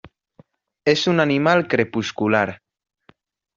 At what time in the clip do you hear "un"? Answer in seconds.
1.05-1.19